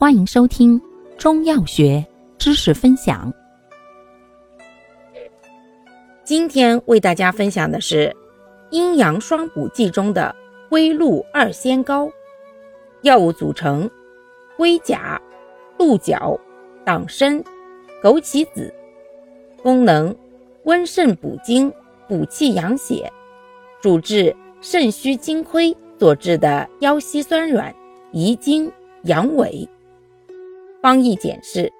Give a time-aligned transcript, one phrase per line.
[0.00, 0.80] 欢迎收听
[1.16, 2.06] 中药学
[2.38, 3.34] 知识分享。
[6.22, 8.14] 今天为大家分享的是
[8.70, 10.32] 阴阳双补剂中的
[10.68, 12.08] 龟鹿二仙膏。
[13.02, 13.90] 药物组成：
[14.56, 15.20] 龟甲、
[15.76, 16.38] 鹿角、
[16.84, 17.42] 党参、
[18.00, 18.72] 枸杞子。
[19.64, 20.14] 功能：
[20.62, 21.72] 温肾补精、
[22.06, 23.12] 补气养血，
[23.80, 27.74] 主治肾虚精亏所致的腰膝酸软、
[28.12, 28.70] 遗精、
[29.02, 29.68] 阳痿。
[30.80, 31.72] 方义简释：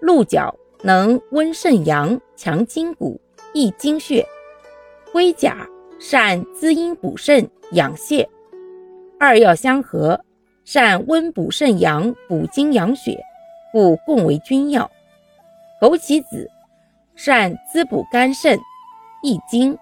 [0.00, 3.18] 鹿角能温肾阳、强筋骨、
[3.54, 4.22] 益精血；
[5.12, 5.66] 龟甲
[5.98, 8.28] 善滋阴补肾、养血。
[9.18, 10.20] 二药相合，
[10.64, 13.18] 善温补肾阳、补精养血，
[13.72, 14.90] 故共为君药。
[15.80, 16.50] 枸杞子
[17.16, 18.58] 善滋补肝肾、
[19.22, 19.76] 益精，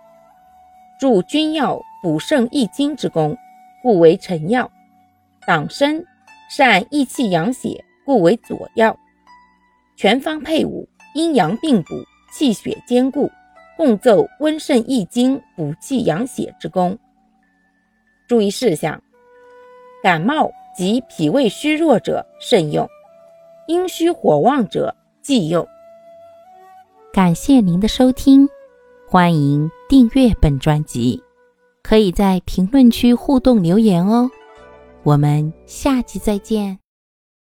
[1.01, 3.37] 助君药补肾益精之功，
[3.83, 4.71] 故为臣药。
[5.45, 6.05] 党参
[6.49, 7.85] 善益气养血。
[8.07, 8.97] 故为佐药，
[9.97, 11.95] 全方配伍，阴阳并补，
[12.33, 13.29] 气血兼顾，
[13.77, 16.97] 共奏温肾益精、补气养血之功。
[18.29, 19.03] 注意事项：
[20.03, 22.89] 感冒及脾胃虚弱者慎用，
[23.67, 25.67] 阴虚火旺者忌用。
[27.13, 28.49] 感谢您的收听，
[29.09, 31.21] 欢迎订阅本专辑，
[31.83, 34.31] 可以在评论区互动留言哦。
[35.03, 36.86] 我们下期再见。